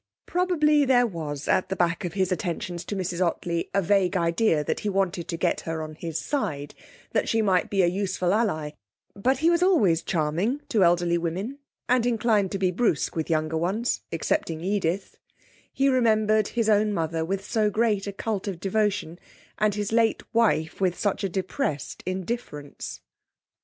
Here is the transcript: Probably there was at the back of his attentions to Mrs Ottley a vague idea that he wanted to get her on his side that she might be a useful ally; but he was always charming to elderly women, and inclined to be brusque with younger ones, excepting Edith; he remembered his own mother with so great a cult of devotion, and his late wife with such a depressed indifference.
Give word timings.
Probably 0.25 0.83
there 0.83 1.05
was 1.05 1.47
at 1.47 1.69
the 1.69 1.75
back 1.75 2.03
of 2.03 2.13
his 2.13 2.31
attentions 2.31 2.83
to 2.85 2.95
Mrs 2.95 3.23
Ottley 3.23 3.69
a 3.71 3.83
vague 3.83 4.17
idea 4.17 4.63
that 4.63 4.79
he 4.79 4.89
wanted 4.89 5.27
to 5.27 5.37
get 5.37 5.61
her 5.61 5.83
on 5.83 5.93
his 5.93 6.17
side 6.17 6.73
that 7.11 7.29
she 7.29 7.43
might 7.43 7.69
be 7.69 7.83
a 7.83 7.85
useful 7.85 8.33
ally; 8.33 8.71
but 9.15 9.37
he 9.37 9.51
was 9.51 9.61
always 9.61 10.01
charming 10.01 10.59
to 10.69 10.83
elderly 10.83 11.19
women, 11.19 11.59
and 11.87 12.07
inclined 12.07 12.51
to 12.53 12.57
be 12.57 12.71
brusque 12.71 13.15
with 13.15 13.29
younger 13.29 13.57
ones, 13.57 14.01
excepting 14.11 14.61
Edith; 14.61 15.17
he 15.71 15.87
remembered 15.87 16.47
his 16.47 16.67
own 16.67 16.91
mother 16.93 17.23
with 17.23 17.45
so 17.45 17.69
great 17.69 18.07
a 18.07 18.11
cult 18.11 18.47
of 18.47 18.59
devotion, 18.59 19.19
and 19.59 19.75
his 19.75 19.91
late 19.91 20.23
wife 20.33 20.81
with 20.81 20.97
such 20.97 21.23
a 21.23 21.29
depressed 21.29 22.01
indifference. 22.07 23.01